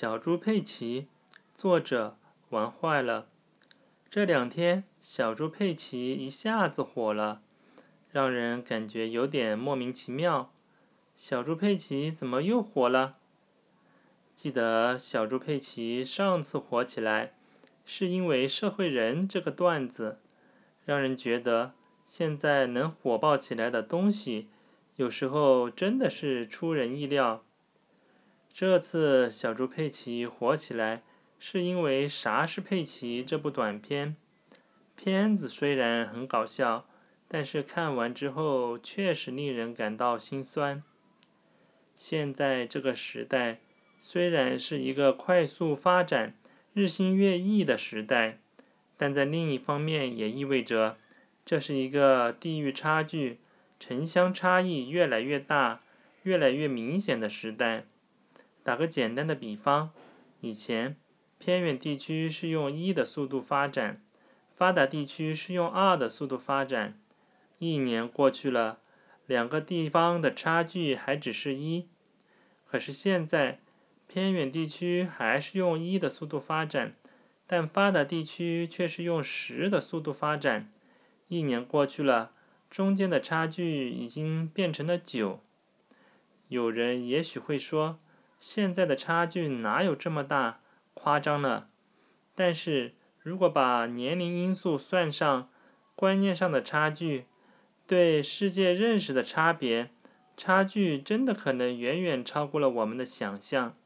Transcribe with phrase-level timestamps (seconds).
[0.00, 1.08] 小猪佩奇，
[1.56, 2.16] 作者
[2.50, 3.26] 玩坏了。
[4.08, 7.42] 这两天，小猪佩奇一下子火了，
[8.12, 10.52] 让人感觉有点莫名其妙。
[11.16, 13.14] 小猪佩奇怎么又火了？
[14.36, 17.32] 记得小猪佩奇上次火起来，
[17.84, 20.20] 是因为“社会人”这个段子，
[20.84, 21.72] 让人觉得
[22.06, 24.48] 现在能火爆起来的东西，
[24.94, 27.42] 有时候真的是出人意料。
[28.60, 31.04] 这次小猪佩奇火起来，
[31.38, 34.16] 是因为《啥是佩奇》这部短片。
[34.96, 36.88] 片子虽然很搞笑，
[37.28, 40.82] 但是看完之后确实令人感到心酸。
[41.94, 43.60] 现在这个时代
[44.00, 46.34] 虽然是一个快速发展、
[46.74, 48.40] 日新月异的时代，
[48.96, 50.96] 但在另一方面也意味着
[51.44, 53.38] 这是一个地域差距、
[53.78, 55.78] 城乡差异越来越大、
[56.24, 57.84] 越来越明显的时代。
[58.68, 59.92] 打个简单的比方，
[60.42, 60.98] 以前
[61.38, 64.02] 偏远地区是用一的速度发展，
[64.54, 67.00] 发达地区是用二的速度发展。
[67.58, 68.80] 一年过去了，
[69.26, 71.88] 两个地方的差距还只是一。
[72.66, 73.60] 可是现在，
[74.06, 76.94] 偏远地区还是用一的速度发展，
[77.46, 80.70] 但发达地区却是用十的速度发展。
[81.28, 82.32] 一年过去了，
[82.68, 85.40] 中间的差距已经变成了九。
[86.48, 87.98] 有人也许会说。
[88.40, 90.60] 现在的差距哪有这么大？
[90.94, 91.68] 夸张了。
[92.34, 95.48] 但是如果把年龄因素算上，
[95.94, 97.26] 观念上的差距，
[97.86, 99.90] 对世界认识的差别，
[100.36, 103.76] 差距真的可能远远超过了我们的想象。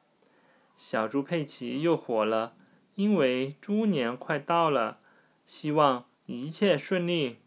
[0.77, 2.55] 小猪佩奇又火了，
[2.95, 4.99] 因为猪年快到了，
[5.47, 7.39] 希望一切顺利。